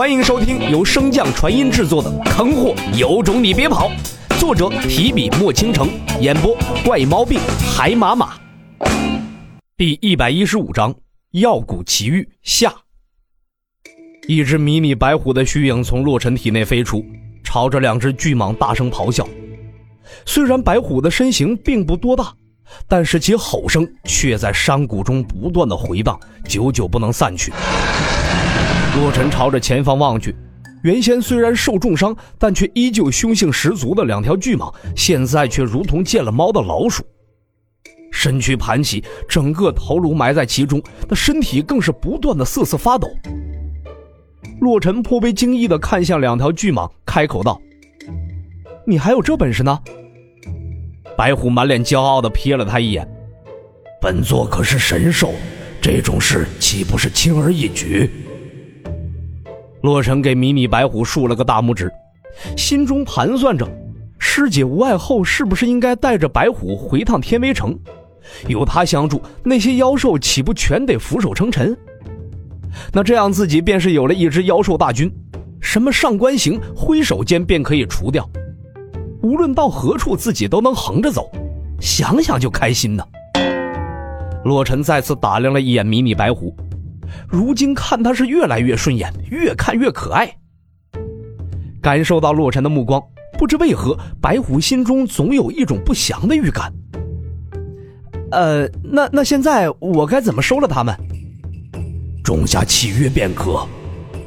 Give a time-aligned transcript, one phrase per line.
[0.00, 3.90] 欢迎收听由升降传音制作的《坑货有种你别跑》，
[4.40, 5.90] 作者提笔墨倾城，
[6.22, 7.38] 演播怪猫病
[7.76, 8.32] 海马马。
[9.76, 10.94] 第一百一十五章：
[11.32, 12.74] 药谷奇遇下。
[14.26, 17.04] 一只迷你白虎的虚影从洛尘体内飞出，
[17.44, 19.28] 朝着两只巨蟒大声咆哮。
[20.24, 22.32] 虽然白虎的身形并不多大，
[22.88, 27.52] 但是其吼声却在山谷中不断的回荡，久久不能散去。
[28.96, 30.34] 洛尘朝着前方望去，
[30.82, 37.04] 原先虽然受重伤，但却依旧凶性十足的两条巨蟒，现在却如同见了猫的老鼠，
[38.10, 43.08] 身躯盘起，整个头颅埋在其中，那身体更是不断的瑟瑟发抖。
[44.60, 47.60] 洛尘颇为惊异的看向两条巨蟒，开口道
[48.84, 49.78] ：“你还有这本事呢？”
[51.16, 53.08] 白虎满脸骄傲的瞥了他一眼
[54.02, 55.32] ：“本座可是神兽，
[55.80, 58.10] 这种事岂不是轻而易举？”
[59.82, 61.90] 洛尘给迷你白虎竖了个大拇指，
[62.56, 63.66] 心中盘算着，
[64.18, 67.78] 师姐无碍后是不是应该带着白虎回趟天威城？
[68.46, 71.76] 有他相助，那些妖兽岂不全得俯首称臣？
[72.92, 75.10] 那这样自己便是有了一支妖兽大军，
[75.60, 78.28] 什么上官行，挥手间便可以除掉。
[79.22, 81.30] 无论到何处，自己都能横着走，
[81.80, 83.04] 想想就开心呢。
[84.44, 86.54] 洛尘再次打量了一眼迷你白虎。
[87.28, 90.30] 如今看他是越来越顺眼，越看越可爱。
[91.82, 93.02] 感受到洛尘的目光，
[93.38, 96.72] 不知为何，白虎心中总有一种不祥的预感。
[98.32, 100.94] 呃，那那现在我该怎么收了他们？
[102.22, 103.66] 种下契约便可，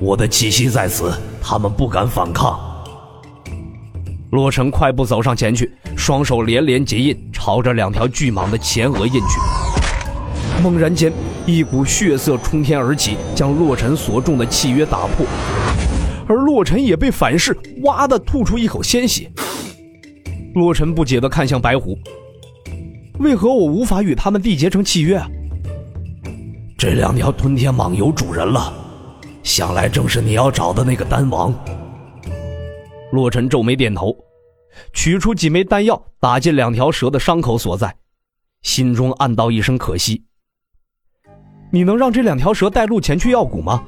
[0.00, 2.58] 我的气息在此，他们不敢反抗。
[4.30, 9.61] 洛尘快步走上前去，双手连连结印，朝着两条巨蟒的前额印去。
[10.62, 11.12] 猛然间。
[11.44, 15.26] 一股血色冲天而起，将洛尘所中的契约打破，
[16.28, 19.28] 而洛尘也被反噬，哇的吐出一口鲜血。
[20.54, 21.98] 洛尘不解地看向白虎
[23.18, 25.20] ：“为何我无法与他们缔结成契约？”
[26.78, 28.72] 这两条吞天蟒有主人了，
[29.42, 31.52] 想来正是你要找的那个丹王。
[33.10, 34.16] 洛尘皱眉点头，
[34.92, 37.96] 取出几枚丹药打进两条蛇的伤口所在，
[38.62, 40.22] 心中暗道一声可惜。
[41.74, 43.82] 你能让这两条蛇带路前去药谷吗？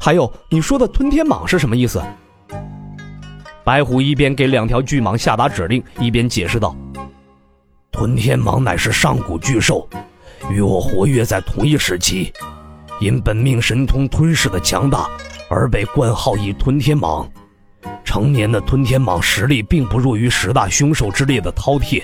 [0.00, 2.02] 还有你说的吞天蟒是什么意思？
[3.62, 6.74] 白虎一边给两条巨蟒下达指令，一边解释道
[7.92, 9.86] ：“吞天蟒乃是上古巨兽，
[10.50, 12.32] 与我活跃在同一时期，
[13.00, 15.06] 因本命神通吞噬的强大，
[15.50, 17.28] 而被冠号以吞天蟒。
[18.02, 22.02] 成年的吞天蟒实力并不弱于十大凶兽之列的饕餮。”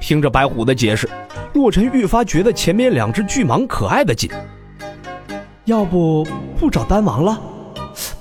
[0.00, 1.06] 听着白虎的解释。
[1.54, 4.30] 洛尘愈发觉得前面两只巨蟒可爱的紧，
[5.66, 6.26] 要不
[6.58, 7.38] 不找丹王了，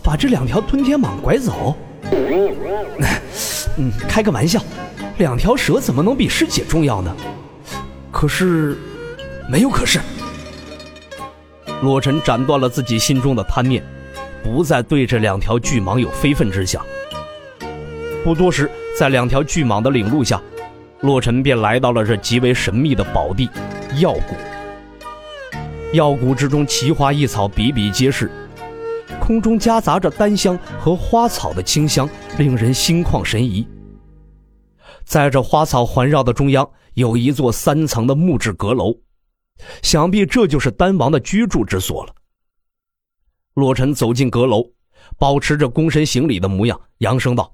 [0.03, 1.75] 把这两条吞天蟒拐走？
[3.77, 4.61] 嗯，开个玩笑，
[5.17, 7.15] 两条蛇怎么能比师姐重要呢？
[8.11, 8.77] 可是，
[9.49, 9.99] 没有可是。
[11.81, 13.81] 洛尘斩断了自己心中的贪念，
[14.43, 16.85] 不再对这两条巨蟒有非分之想。
[18.25, 20.39] 不多时，在两条巨蟒的领路下。
[21.01, 23.49] 洛尘便来到了这极为神秘的宝地——
[23.99, 24.35] 药谷。
[25.93, 28.31] 药谷之中，奇花异草比比皆是，
[29.19, 32.07] 空中夹杂着丹香和花草的清香，
[32.37, 33.67] 令人心旷神怡。
[35.03, 38.95] 在这花草环绕的中央，有一座三层的木质阁楼，
[39.81, 42.13] 想必这就是丹王的居住之所了。
[43.55, 44.63] 洛尘走进阁楼，
[45.17, 47.53] 保持着躬身行礼的模样，扬声道。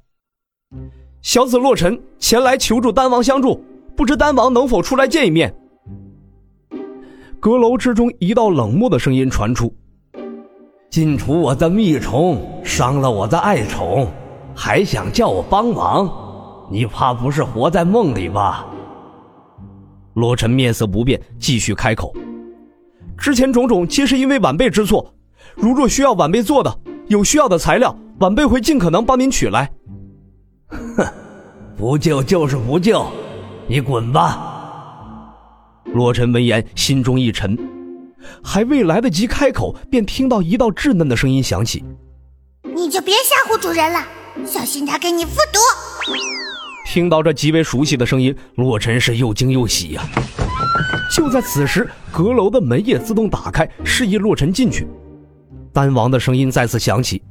[1.22, 3.64] 小子洛尘前来求助丹王相助，
[3.96, 5.54] 不知丹王能否出来见一面？
[7.40, 9.74] 阁楼之中，一道冷漠的声音传出
[10.90, 14.08] ：“尽除我的蜜虫，伤了我的爱宠，
[14.56, 16.10] 还想叫我帮忙？
[16.72, 18.66] 你怕不是活在梦里吧？”
[20.16, 22.14] 洛尘面色不变，继续开口
[23.18, 25.14] ：“之前种种皆是因为晚辈之错，
[25.56, 29.70] 如若需要晚辈做的，有需要的材料，晚辈会尽可能帮您取来。”
[30.68, 31.06] 哼，
[31.78, 33.06] 不救就是不救，
[33.68, 34.54] 你滚吧！
[35.94, 37.58] 洛尘闻言，心中一沉，
[38.44, 41.84] 还未来得及开口，便听到一道稚嫩的声音响起
[42.76, 44.04] ：“你就别吓唬主人了，
[44.46, 45.60] 小心他给你复读。”
[46.86, 50.04] 听到这极为熟悉的声音，洛尘是又惊又喜呀。
[51.12, 54.88] 就在此时，阁楼的门也自动打开，示意洛尘进去。
[55.72, 57.22] 丹王的声音再次响起，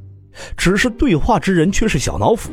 [0.56, 2.50] 只是对话之人却是小脑斧。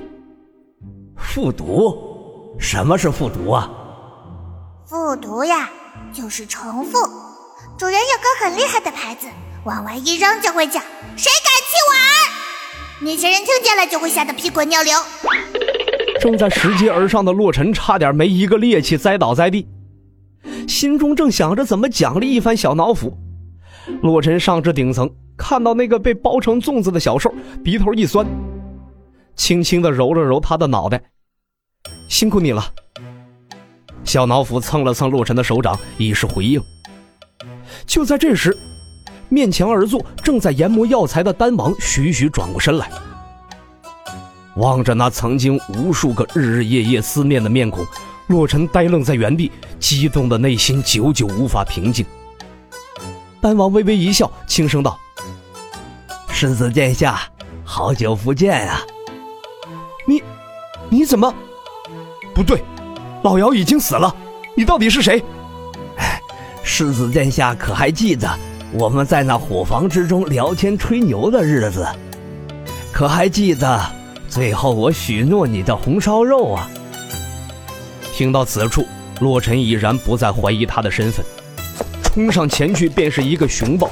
[1.23, 2.55] 复读？
[2.59, 3.69] 什么是复读啊？
[4.85, 5.69] 复读呀，
[6.11, 6.99] 就是重复。
[7.77, 9.27] 主人有个很厉害的牌子，
[9.65, 10.79] 往外一扔就会叫，
[11.15, 11.53] 谁敢
[13.01, 14.93] 那些人听见了就会吓得屁滚尿流。
[16.21, 19.67] 正在拾阶而上的洛尘差点没一个趔趄栽倒在地，
[20.67, 23.17] 心中正想着怎么奖励一番小脑斧。
[24.01, 28.25] 洛尘上至顶层，看到那个被包成粽子的小兽，鼻头一酸，
[29.35, 31.01] 轻轻的揉了揉他的脑袋
[32.13, 32.71] ：“辛苦你了。”
[34.05, 36.61] 小脑斧蹭了蹭洛尘的手掌，以示回应。
[37.87, 38.55] 就在这时，
[39.29, 42.87] 面墙而坐，正在研磨药材的丹王徐徐转过身来。
[44.57, 47.83] 望着那曾经无数个日日夜夜思念的面孔，
[48.27, 52.05] 洛尘呆愣在原地，激动的内心久久无法平静。
[53.41, 54.99] 丹王微微一笑，轻声道
[56.29, 57.21] ：“世子殿下，
[57.63, 58.81] 好久不见啊！
[60.05, 60.21] 你，
[60.89, 61.33] 你怎么？
[62.33, 62.63] 不对，
[63.23, 64.13] 老姚已经死了，
[64.55, 65.23] 你到底是谁？”
[65.97, 66.19] 哎
[66.63, 68.27] 世子殿下可还记得
[68.71, 71.85] 我们在那伙房之中聊天吹牛的日子？
[72.91, 73.79] 可还记得？
[74.27, 76.69] 最后，我许诺你的红烧肉啊！
[78.13, 78.85] 听到此处，
[79.19, 81.23] 洛尘已然不再怀疑他的身份，
[82.01, 83.89] 冲上前去便是一个熊抱。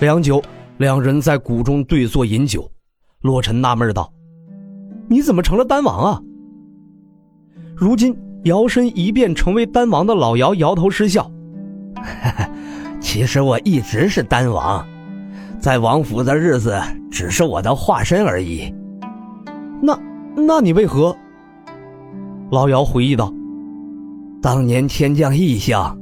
[0.00, 0.42] 良久，
[0.76, 2.70] 两人在谷中对坐饮酒。
[3.22, 4.12] 洛尘纳闷道
[5.08, 6.20] ：“你怎么成了丹王啊？”
[7.84, 11.30] 如今摇身一变成为丹王的老姚摇头失笑
[12.98, 14.82] ：“其实我一直是丹王，
[15.60, 18.74] 在王府的日子只是我的化身而已。”
[19.82, 19.98] 那，
[20.34, 21.14] 那你为何？
[22.50, 23.30] 老姚回忆道
[24.40, 25.94] ：“当年天降异象，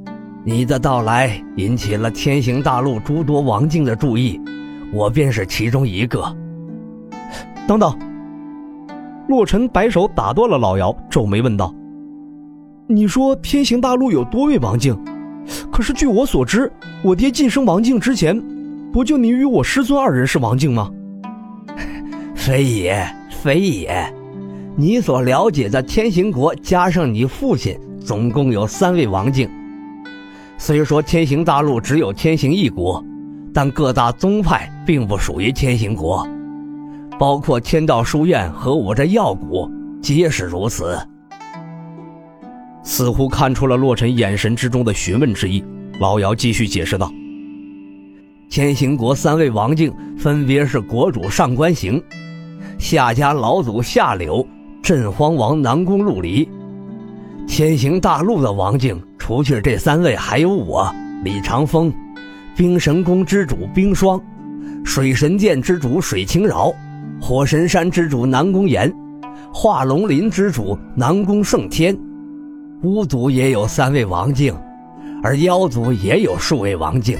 [0.44, 4.40] 你的到来引起了天行大陆诸多王境的注意，
[4.92, 6.22] 我便是其中一个。”
[7.66, 7.92] 等等，
[9.28, 11.74] 洛尘摆手打断了老姚，皱眉问道
[12.88, 14.98] ：“你说天行大陆有多位王境？
[15.70, 16.70] 可是据我所知，
[17.02, 18.40] 我爹晋升王境之前，
[18.92, 20.90] 不就你与我师尊二人是王境吗？”
[22.34, 23.06] 非也。
[23.42, 24.14] 非也，
[24.76, 29.50] 你所了解的天行国加上你父亲，总共有三位王境。
[30.58, 33.04] 虽说天行大陆只有天行一国，
[33.52, 36.24] 但各大宗派并不属于天行国，
[37.18, 39.70] 包括天道书院和我这药谷，
[40.00, 40.98] 皆是如此。
[42.82, 45.64] 似乎看出了洛尘眼神之中的询问之意，
[46.00, 47.12] 老姚继续解释道
[48.50, 52.02] ：“天行国三位王境分别是国主上官行。”
[52.78, 54.44] 夏家老祖夏柳，
[54.82, 56.48] 镇荒王南宫陆离，
[57.46, 60.92] 天行大陆的王境，除去这三位，还有我
[61.22, 61.92] 李长风，
[62.56, 64.20] 冰神宫之主冰霜，
[64.84, 66.74] 水神殿之主水清饶，
[67.24, 68.92] 火神山之主南宫岩，
[69.54, 71.96] 化龙林之主南宫胜天，
[72.82, 74.52] 巫族也有三位王境，
[75.22, 77.16] 而妖族也有数位王境。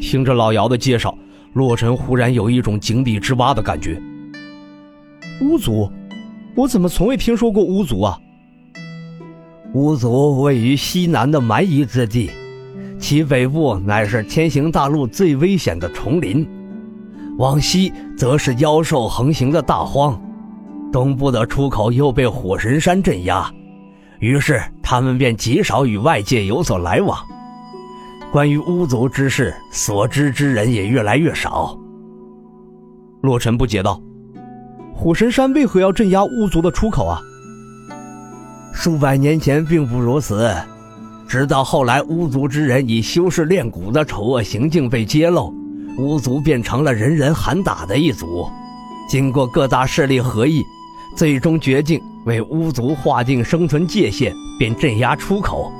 [0.00, 1.12] 听着老姚的介绍。
[1.54, 4.00] 洛尘忽然有一种井底之蛙的感觉。
[5.42, 5.90] 巫族，
[6.54, 8.18] 我怎么从未听说过巫族啊？
[9.74, 12.30] 巫族位于西南的蛮夷之地，
[12.98, 16.48] 其北部乃是天行大陆最危险的丛林，
[17.38, 20.20] 往西则是妖兽横行的大荒，
[20.92, 23.50] 东部的出口又被火神山镇压，
[24.20, 27.18] 于是他们便极少与外界有所来往。
[28.30, 31.76] 关于巫族之事，所知之人也越来越少。
[33.22, 34.00] 洛尘不解道
[34.94, 37.20] ：“火神山为何要镇压巫族的出口啊？”
[38.72, 40.50] 数百年前并不如此，
[41.28, 45.54] 直到后来巫族之人以修士炼蛊的丑恶行径被揭露，
[45.98, 48.50] 巫族变成了人人喊打的一族。
[49.08, 50.64] 经过各大势力合议，
[51.14, 55.70] 最终决定为巫族划定生存界限，便镇压出口，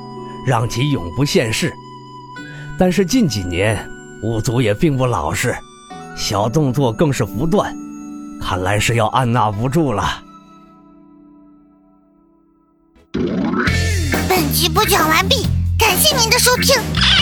[0.47, 1.73] 让其永不现世。
[2.79, 3.89] 但是近几年，
[4.23, 5.55] 巫族也并不老实，
[6.17, 7.75] 小动作更是不断，
[8.41, 10.23] 看来是要按捺不住了。
[14.29, 15.47] 本集播讲完毕，
[15.79, 17.22] 感谢您的收听。